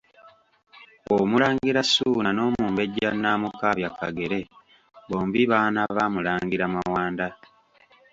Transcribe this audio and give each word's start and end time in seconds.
Omulangira 1.17 1.81
Ssuuna 1.85 2.29
n'Omumbejja 2.33 3.09
Nnaamukaabya 3.13 3.89
Kagere, 3.99 4.39
bombi 5.09 5.41
baana 5.51 5.81
ba 5.95 6.05
Mulangira 6.13 6.65
Mawanda. 6.73 7.27